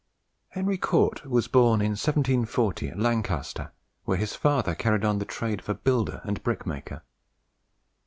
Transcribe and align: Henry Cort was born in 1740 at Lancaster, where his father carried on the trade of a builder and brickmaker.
Henry 0.49 0.79
Cort 0.79 1.27
was 1.27 1.47
born 1.47 1.79
in 1.79 1.91
1740 1.91 2.87
at 2.89 2.97
Lancaster, 2.97 3.71
where 4.03 4.17
his 4.17 4.33
father 4.35 4.73
carried 4.73 5.05
on 5.05 5.19
the 5.19 5.25
trade 5.25 5.59
of 5.59 5.69
a 5.69 5.75
builder 5.75 6.21
and 6.23 6.41
brickmaker. 6.41 7.03